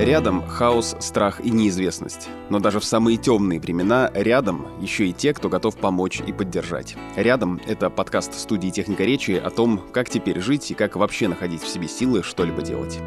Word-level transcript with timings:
Рядом 0.00 0.42
хаос, 0.46 0.96
страх 0.98 1.44
и 1.44 1.50
неизвестность. 1.50 2.30
Но 2.48 2.58
даже 2.58 2.80
в 2.80 2.86
самые 2.86 3.18
темные 3.18 3.60
времена 3.60 4.10
рядом 4.14 4.66
еще 4.80 5.06
и 5.06 5.12
те, 5.12 5.34
кто 5.34 5.50
готов 5.50 5.76
помочь 5.76 6.22
и 6.26 6.32
поддержать. 6.32 6.96
Рядом— 7.16 7.60
это 7.68 7.90
подкаст 7.90 8.32
студии 8.32 8.70
«Техника 8.70 9.04
речи» 9.04 9.32
о 9.32 9.50
том, 9.50 9.78
как 9.92 10.08
теперь 10.08 10.40
жить 10.40 10.70
и 10.70 10.74
как 10.74 10.96
вообще 10.96 11.28
находить 11.28 11.62
в 11.62 11.68
себе 11.68 11.86
силы 11.86 12.22
что-либо 12.22 12.62
делать. 12.62 12.98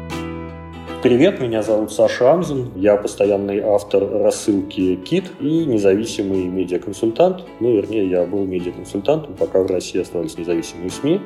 Привет, 1.02 1.40
меня 1.40 1.64
зовут 1.64 1.92
Саша 1.92 2.32
Амзин, 2.32 2.70
я 2.76 2.96
постоянный 2.96 3.58
автор 3.58 4.08
рассылки 4.08 4.94
КИТ 4.94 5.32
и 5.40 5.64
независимый 5.64 6.44
медиаконсультант. 6.44 7.44
Ну, 7.58 7.74
вернее, 7.74 8.08
я 8.08 8.24
был 8.24 8.44
медиаконсультантом, 8.44 9.34
пока 9.34 9.64
в 9.64 9.66
России 9.66 10.00
оставались 10.00 10.38
независимые 10.38 10.90
СМИ. 10.90 11.20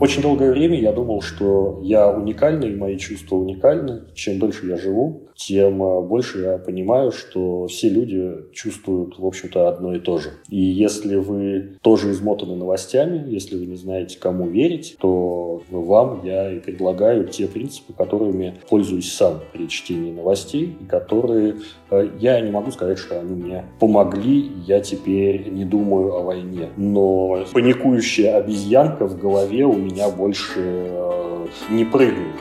Очень 0.00 0.22
долгое 0.22 0.50
время 0.50 0.80
я 0.80 0.92
думал, 0.92 1.22
что 1.22 1.80
я 1.82 2.10
уникальный, 2.10 2.74
мои 2.74 2.98
чувства 2.98 3.36
уникальны. 3.36 4.02
Чем 4.14 4.38
дольше 4.40 4.66
я 4.66 4.76
живу, 4.76 5.28
тем 5.36 5.82
а, 5.82 6.00
больше 6.00 6.40
я 6.40 6.58
понимаю, 6.58 7.12
что 7.12 7.66
все 7.66 7.88
люди 7.88 8.52
чувствуют, 8.52 9.18
в 9.18 9.26
общем-то, 9.26 9.68
одно 9.68 9.94
и 9.94 10.00
то 10.00 10.18
же. 10.18 10.30
И 10.48 10.60
если 10.60 11.16
вы 11.16 11.78
тоже 11.82 12.10
измотаны 12.10 12.56
новостями, 12.56 13.24
если 13.28 13.56
вы 13.56 13.66
не 13.66 13.76
знаете, 13.76 14.18
кому 14.18 14.48
верить, 14.48 14.96
то 14.98 15.62
вам 15.70 16.22
я 16.24 16.52
и 16.52 16.60
предлагаю 16.60 17.28
те 17.28 17.46
принципы, 17.46 17.92
которыми 17.92 18.54
пользуюсь 18.68 19.12
сам 19.12 19.40
при 19.52 19.68
чтении 19.68 20.12
новостей, 20.12 20.76
и 20.80 20.84
которые 20.84 21.56
а, 21.90 22.08
я 22.18 22.40
не 22.40 22.50
могу 22.50 22.70
сказать, 22.70 22.98
что 22.98 23.20
они 23.20 23.34
мне 23.34 23.64
помогли, 23.78 24.50
я 24.66 24.80
теперь 24.80 25.50
не 25.50 25.64
думаю 25.64 26.14
о 26.14 26.22
войне. 26.22 26.70
Но 26.76 27.44
паникующая 27.52 28.36
обезьянка 28.36 29.06
в 29.06 29.18
голове 29.20 29.64
у 29.64 29.83
меня 29.84 30.08
больше 30.08 30.88
а, 30.90 31.46
не 31.70 31.84
прыгает 31.84 32.40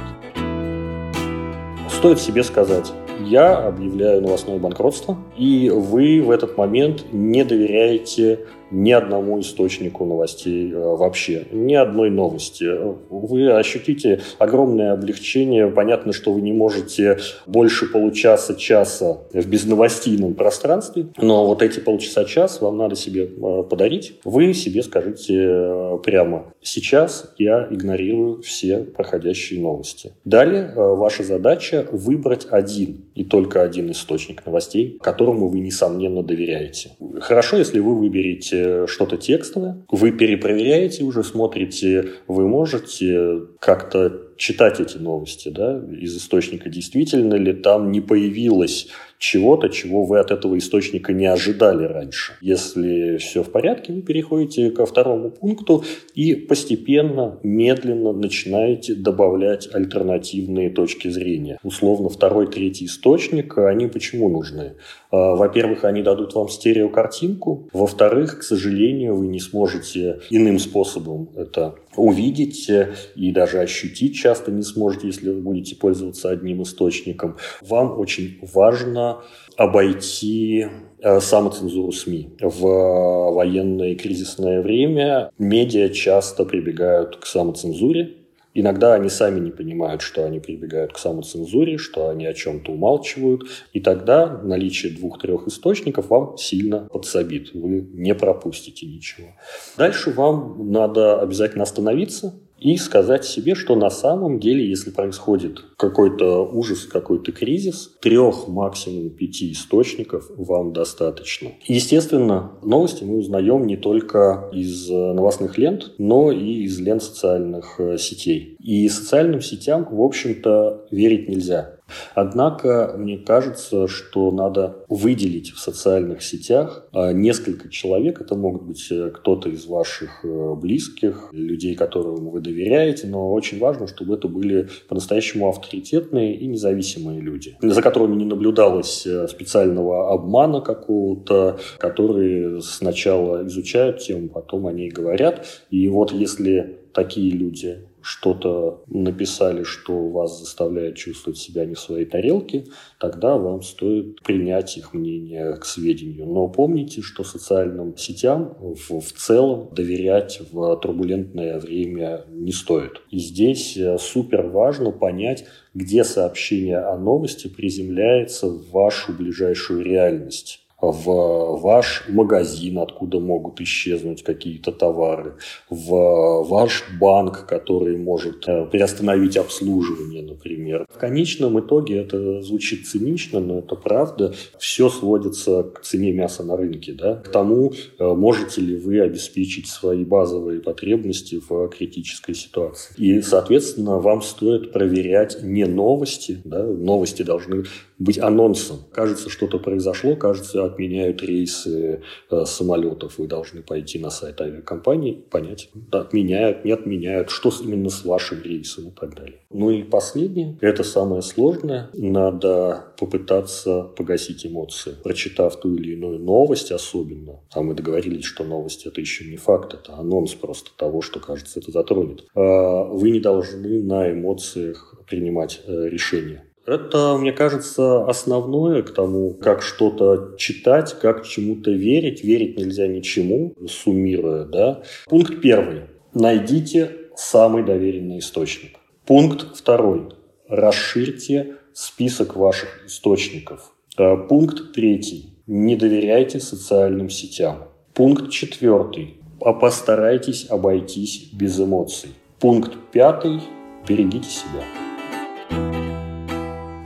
стоит 2.03 2.19
себе 2.19 2.43
сказать, 2.43 2.91
я 3.23 3.57
объявляю 3.57 4.21
новостное 4.21 4.57
банкротство, 4.57 5.17
и 5.37 5.69
вы 5.69 6.21
в 6.21 6.31
этот 6.31 6.57
момент 6.57 7.05
не 7.11 7.43
доверяете 7.43 8.39
ни 8.73 8.91
одному 8.91 9.39
источнику 9.39 10.03
новостей 10.03 10.71
э, 10.71 10.75
вообще, 10.75 11.45
ни 11.51 11.75
одной 11.75 12.09
новости. 12.09 12.67
Вы 13.09 13.51
ощутите 13.51 14.21
огромное 14.39 14.93
облегчение. 14.93 15.67
Понятно, 15.67 16.11
что 16.11 16.33
вы 16.33 16.41
не 16.41 16.51
можете 16.51 17.19
больше 17.45 17.85
получаса-часа 17.85 19.19
в 19.31 19.47
безновостийном 19.47 20.33
пространстве, 20.33 21.07
но 21.17 21.45
вот 21.45 21.61
эти 21.61 21.79
полчаса-час 21.79 22.61
вам 22.61 22.77
надо 22.77 22.95
себе 22.95 23.25
э, 23.25 23.63
подарить. 23.69 24.19
Вы 24.23 24.53
себе 24.53 24.81
скажите 24.81 25.35
э, 25.39 25.97
прямо, 26.03 26.45
сейчас 26.61 27.33
я 27.37 27.67
игнорирую 27.69 28.41
все 28.41 28.79
проходящие 28.79 29.61
новости. 29.61 30.13
Далее 30.25 30.73
ваша 30.75 31.23
задача 31.23 31.85
выбрать 31.91 32.47
один 32.49 33.05
и 33.15 33.23
только 33.23 33.61
один 33.61 33.91
источник 33.91 34.45
новостей, 34.45 34.97
которому 35.01 35.47
вы, 35.47 35.59
несомненно, 35.59 36.23
доверяете. 36.23 36.91
Хорошо, 37.21 37.57
если 37.57 37.79
вы 37.79 37.95
выберете 37.95 38.87
что-то 38.87 39.17
текстовое, 39.17 39.83
вы 39.91 40.11
перепроверяете 40.11 41.03
уже, 41.03 41.23
смотрите, 41.23 42.09
вы 42.27 42.47
можете 42.47 43.41
как-то 43.59 44.32
читать 44.37 44.79
эти 44.79 44.97
новости 44.97 45.49
да, 45.49 45.81
из 45.99 46.17
источника, 46.17 46.69
действительно 46.69 47.35
ли 47.35 47.53
там 47.53 47.91
не 47.91 48.01
появилось 48.01 48.87
чего-то, 49.23 49.69
чего 49.69 50.03
вы 50.03 50.19
от 50.19 50.31
этого 50.31 50.57
источника 50.57 51.13
не 51.13 51.27
ожидали 51.27 51.85
раньше. 51.85 52.33
Если 52.41 53.15
все 53.17 53.41
в 53.41 53.51
порядке, 53.51 53.93
вы 53.93 54.01
переходите 54.01 54.69
ко 54.69 54.85
второму 54.85 55.31
пункту 55.31 55.85
и 56.13 56.35
постепенно, 56.35 57.39
медленно 57.41 58.11
начинаете 58.11 58.95
добавлять 58.95 59.73
альтернативные 59.73 60.69
точки 60.69 61.07
зрения. 61.07 61.57
Условно, 61.63 62.09
второй, 62.09 62.47
третий 62.47 62.85
источник, 62.85 63.57
они 63.57 63.87
почему 63.87 64.27
нужны? 64.27 64.73
А, 65.09 65.35
во-первых, 65.35 65.85
они 65.85 66.01
дадут 66.01 66.35
вам 66.35 66.49
стереокартинку. 66.49 67.69
Во-вторых, 67.71 68.39
к 68.39 68.43
сожалению, 68.43 69.15
вы 69.15 69.27
не 69.27 69.39
сможете 69.39 70.19
иным 70.31 70.59
способом 70.59 71.29
это 71.37 71.75
увидеть 71.95 72.69
и 73.15 73.31
даже 73.31 73.59
ощутить 73.59 74.15
часто 74.15 74.51
не 74.51 74.63
сможете, 74.63 75.07
если 75.07 75.29
вы 75.29 75.41
будете 75.41 75.75
пользоваться 75.75 76.29
одним 76.29 76.63
источником. 76.63 77.37
Вам 77.61 77.99
очень 77.99 78.39
важно 78.53 79.21
обойти 79.57 80.67
э, 80.99 81.19
самоцензуру 81.19 81.91
СМИ. 81.91 82.37
В 82.41 83.31
военное 83.33 83.91
и 83.91 83.95
кризисное 83.95 84.61
время 84.61 85.31
медиа 85.37 85.89
часто 85.89 86.45
прибегают 86.45 87.17
к 87.17 87.25
самоцензуре, 87.25 88.22
Иногда 88.53 88.93
они 88.93 89.09
сами 89.09 89.39
не 89.39 89.51
понимают, 89.51 90.01
что 90.01 90.25
они 90.25 90.39
прибегают 90.39 90.93
к 90.93 90.99
самоцензуре, 90.99 91.77
что 91.77 92.09
они 92.09 92.25
о 92.27 92.33
чем-то 92.33 92.71
умалчивают, 92.71 93.49
и 93.73 93.79
тогда 93.79 94.39
наличие 94.43 94.93
двух-трех 94.93 95.47
источников 95.47 96.09
вам 96.09 96.37
сильно 96.37 96.87
подсобит. 96.91 97.53
Вы 97.53 97.81
не 97.81 98.13
пропустите 98.13 98.85
ничего. 98.85 99.29
Дальше 99.77 100.11
вам 100.11 100.71
надо 100.71 101.19
обязательно 101.19 101.63
остановиться, 101.63 102.39
и 102.63 102.77
сказать 102.77 103.25
себе, 103.25 103.55
что 103.55 103.75
на 103.75 103.89
самом 103.89 104.39
деле, 104.39 104.67
если 104.67 104.89
происходит 104.89 105.59
какой-то 105.77 106.45
ужас, 106.45 106.85
какой-то 106.85 107.33
кризис, 107.33 107.91
трех, 108.01 108.47
максимум 108.47 109.09
пяти 109.09 109.51
источников 109.51 110.31
вам 110.37 110.71
достаточно. 110.71 111.51
Естественно, 111.67 112.53
новости 112.63 113.03
мы 113.03 113.17
узнаем 113.17 113.67
не 113.67 113.75
только 113.75 114.49
из 114.53 114.89
э, 114.89 114.93
новостных 114.93 115.57
лент, 115.57 115.91
но 115.97 116.31
и 116.31 116.63
из 116.63 116.79
лент 116.79 117.03
социальных 117.03 117.79
э, 117.79 117.97
сетей. 117.97 118.55
И 118.59 118.87
социальным 118.87 119.41
сетям, 119.41 119.85
в 119.91 120.01
общем-то, 120.01 120.87
верить 120.89 121.27
нельзя. 121.27 121.72
Однако 122.15 122.95
мне 122.97 123.17
кажется, 123.17 123.87
что 123.87 124.31
надо 124.31 124.77
выделить 124.89 125.51
в 125.51 125.59
социальных 125.59 126.21
сетях 126.21 126.87
а, 126.91 127.11
несколько 127.11 127.69
человек. 127.69 128.21
Это 128.21 128.35
могут 128.35 128.63
быть 128.63 128.87
э, 128.91 129.09
кто-то 129.09 129.49
из 129.49 129.65
ваших 129.65 130.23
э, 130.23 130.55
близких, 130.55 131.29
людей, 131.31 131.75
которым 131.75 132.29
вы 132.29 132.39
доверяете, 132.39 133.07
но 133.07 133.31
очень 133.33 133.59
важно, 133.59 133.87
чтобы 133.87 134.15
это 134.15 134.27
были 134.27 134.69
по-настоящему 134.87 135.49
авторитетные 135.49 136.35
и 136.35 136.47
независимые 136.47 137.19
люди, 137.19 137.57
за 137.61 137.81
которыми 137.81 138.15
не 138.15 138.25
наблюдалось 138.25 139.05
э, 139.05 139.27
специального 139.27 140.11
обмана 140.13 140.61
какого-то, 140.61 141.59
которые 141.77 142.61
сначала 142.61 143.45
изучают 143.47 143.99
тему, 143.99 144.29
потом 144.29 144.67
о 144.67 144.71
ней 144.71 144.89
говорят. 144.89 145.45
И 145.69 145.87
вот 145.87 146.11
если 146.11 146.82
такие 146.93 147.31
люди 147.31 147.87
что-то 148.01 148.83
написали, 148.87 149.63
что 149.63 150.09
вас 150.09 150.39
заставляет 150.39 150.97
чувствовать 150.97 151.39
себя 151.39 151.65
не 151.65 151.73
в 151.73 151.79
своей 151.79 152.05
тарелке, 152.05 152.65
тогда 152.99 153.37
вам 153.37 153.61
стоит 153.61 154.21
принять 154.23 154.77
их 154.77 154.93
мнение 154.93 155.55
к 155.55 155.65
сведению. 155.65 156.27
Но 156.27 156.49
помните, 156.49 157.01
что 157.01 157.23
социальным 157.23 157.95
сетям 157.97 158.55
в, 158.59 158.99
в 158.99 159.11
целом 159.13 159.69
доверять 159.73 160.41
в 160.51 160.75
турбулентное 160.77 161.59
время 161.59 162.25
не 162.29 162.51
стоит. 162.51 163.01
И 163.09 163.19
здесь 163.19 163.77
э, 163.77 163.97
супер 163.97 164.47
важно 164.47 164.91
понять, 164.91 165.45
где 165.73 166.03
сообщение 166.03 166.79
о 166.79 166.97
новости 166.97 167.47
приземляется 167.47 168.47
в 168.47 168.69
вашу 168.71 169.13
ближайшую 169.13 169.81
реальность 169.81 170.62
в 170.91 171.61
ваш 171.61 172.03
магазин, 172.09 172.79
откуда 172.79 173.19
могут 173.19 173.61
исчезнуть 173.61 174.23
какие-то 174.23 174.71
товары, 174.71 175.35
в 175.69 176.43
ваш 176.43 176.83
банк, 176.99 177.45
который 177.47 177.97
может 177.97 178.47
э, 178.47 178.65
приостановить 178.65 179.37
обслуживание, 179.37 180.23
например. 180.23 180.85
В 180.93 180.97
конечном 180.97 181.59
итоге 181.59 181.97
это 181.99 182.41
звучит 182.41 182.87
цинично, 182.87 183.39
но 183.39 183.59
это 183.59 183.75
правда. 183.75 184.33
Все 184.59 184.89
сводится 184.89 185.63
к 185.63 185.81
цене 185.81 186.11
мяса 186.11 186.43
на 186.43 186.57
рынке, 186.57 186.93
да? 186.93 187.15
к 187.15 187.29
тому, 187.29 187.71
э, 187.99 188.05
можете 188.13 188.61
ли 188.61 188.75
вы 188.75 188.99
обеспечить 188.99 189.67
свои 189.67 190.03
базовые 190.03 190.59
потребности 190.59 191.41
в 191.47 191.69
критической 191.69 192.35
ситуации. 192.35 192.93
И, 192.97 193.21
соответственно, 193.21 193.99
вам 193.99 194.21
стоит 194.21 194.73
проверять 194.73 195.41
не 195.43 195.65
новости, 195.65 196.41
да? 196.43 196.63
новости 196.63 197.23
должны 197.23 197.63
быть 197.99 198.19
анонсом. 198.19 198.79
Кажется, 198.91 199.29
что-то 199.29 199.59
произошло, 199.59 200.15
кажется, 200.15 200.72
отменяют 200.73 201.21
рейсы 201.21 202.01
э, 202.29 202.45
самолетов. 202.45 203.17
Вы 203.17 203.27
должны 203.27 203.61
пойти 203.61 203.99
на 203.99 204.09
сайт 204.09 204.41
авиакомпании, 204.41 205.13
понять, 205.13 205.69
отменяют, 205.91 206.65
не 206.65 206.71
отменяют, 206.71 207.29
что 207.29 207.51
именно 207.63 207.89
с 207.89 208.03
вашим 208.03 208.41
рейсом 208.41 208.89
и 208.89 208.91
так 208.91 209.15
далее. 209.15 209.39
Ну 209.51 209.69
и 209.69 209.83
последнее, 209.83 210.57
это 210.61 210.83
самое 210.83 211.21
сложное. 211.21 211.89
Надо 211.93 212.93
попытаться 212.97 213.83
погасить 213.83 214.45
эмоции. 214.45 214.95
Прочитав 215.03 215.59
ту 215.59 215.75
или 215.75 215.93
иную 215.93 216.19
новость 216.19 216.71
особенно, 216.71 217.39
а 217.53 217.61
мы 217.61 217.73
договорились, 217.75 218.25
что 218.25 218.43
новость 218.43 218.85
это 218.85 218.99
еще 218.99 219.25
не 219.25 219.37
факт, 219.37 219.73
это 219.73 219.95
анонс 219.95 220.33
просто 220.33 220.71
того, 220.75 221.01
что, 221.01 221.19
кажется, 221.19 221.59
это 221.59 221.71
затронет. 221.71 222.25
А 222.35 222.83
вы 222.85 223.11
не 223.11 223.19
должны 223.19 223.83
на 223.83 224.11
эмоциях 224.11 224.95
принимать 225.07 225.61
э, 225.65 225.89
решения 225.89 226.45
это, 226.65 227.17
мне 227.17 227.31
кажется, 227.31 228.05
основное 228.05 228.81
к 228.83 228.93
тому, 228.93 229.33
как 229.33 229.61
что-то 229.61 230.35
читать, 230.37 230.97
как 230.99 231.25
чему-то 231.25 231.71
верить. 231.71 232.23
Верить 232.23 232.57
нельзя 232.57 232.87
ничему, 232.87 233.53
суммируя. 233.67 234.45
Да? 234.45 234.83
Пункт 235.07 235.41
первый. 235.41 235.81
Найдите 236.13 236.91
самый 237.15 237.63
доверенный 237.63 238.19
источник. 238.19 238.77
Пункт 239.05 239.55
второй. 239.55 240.09
расширьте 240.47 241.55
список 241.73 242.35
ваших 242.35 242.85
источников. 242.85 243.71
Э, 243.97 244.15
пункт 244.15 244.73
третий. 244.73 245.33
Не 245.47 245.75
доверяйте 245.75 246.39
социальным 246.39 247.09
сетям. 247.09 247.69
Пункт 247.93 248.29
четвертый. 248.29 249.17
Постарайтесь 249.39 250.47
обойтись 250.49 251.29
без 251.33 251.59
эмоций. 251.59 252.11
Пункт 252.39 252.77
пятый. 252.91 253.41
Берегите 253.87 254.29
себя. 254.29 255.82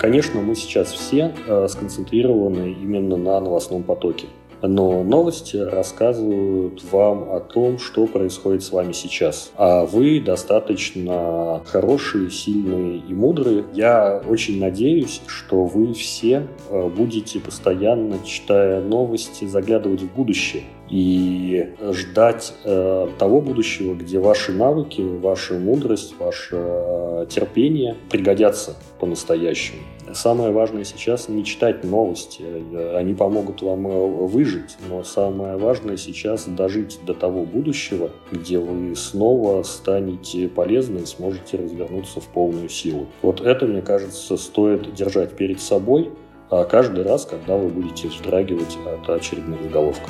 Конечно, 0.08 0.40
мы 0.40 0.56
сейчас 0.56 0.94
все 0.94 1.34
э, 1.48 1.68
сконцентрированы 1.68 2.72
именно 2.72 3.18
на 3.18 3.42
новостном 3.42 3.84
потоке. 3.84 4.28
Но 4.62 5.04
новости 5.04 5.58
рассказывают 5.58 6.82
вам 6.94 7.30
о 7.30 7.42
том, 7.42 7.78
что 7.78 8.08
происходит 8.08 8.64
с 8.64 8.72
вами 8.72 8.94
сейчас. 8.94 9.52
А 9.58 9.86
вы 9.86 10.22
достаточно 10.22 11.62
хорошие, 11.66 12.32
сильные 12.32 13.00
и 13.00 13.14
мудрые. 13.14 13.66
Я 13.74 14.24
очень 14.26 14.62
надеюсь, 14.62 15.22
что 15.28 15.66
вы 15.66 15.94
все 15.94 16.48
э, 16.70 16.88
будете 16.88 17.42
постоянно, 17.42 18.20
читая 18.24 18.80
новости, 18.80 19.44
заглядывать 19.44 20.04
в 20.04 20.16
будущее 20.16 20.64
и 20.90 21.74
ждать 21.92 22.54
э, 22.64 23.10
того 23.20 23.42
будущего, 23.42 23.94
где 23.94 24.20
ваши 24.20 24.54
навыки, 24.54 25.02
ваша 25.02 25.56
мудрость, 25.56 26.16
ваше 26.18 26.56
э, 26.56 27.26
терпение 27.30 27.98
пригодятся 28.10 28.78
по-настоящему. 29.02 29.80
Самое 30.14 30.52
важное 30.52 30.84
сейчас 30.84 31.30
не 31.30 31.44
читать 31.44 31.84
новости, 31.84 32.44
они 32.96 33.14
помогут 33.14 33.62
вам 33.62 33.88
э, 33.88 34.08
выжить, 34.28 34.78
но 34.90 35.04
самое 35.04 35.58
важное 35.58 35.98
сейчас 35.98 36.46
дожить 36.46 37.00
до 37.06 37.14
того 37.14 37.44
будущего, 37.44 38.12
где 38.32 38.58
вы 38.58 38.96
снова 38.96 39.64
станете 39.64 40.48
полезны 40.48 41.00
и 41.00 41.06
сможете 41.06 41.58
развернуться 41.58 42.20
в 42.20 42.28
полную 42.28 42.70
силу. 42.70 43.08
Вот 43.22 43.42
это, 43.42 43.66
мне 43.66 43.82
кажется, 43.82 44.38
стоит 44.38 44.94
держать 44.94 45.36
перед 45.36 45.60
собой 45.60 46.12
а 46.50 46.64
каждый 46.64 47.04
раз, 47.04 47.26
когда 47.26 47.58
вы 47.58 47.68
будете 47.68 48.08
вздрагивать 48.08 48.78
от 48.86 49.10
очередных 49.10 49.62
заголовков. 49.64 50.10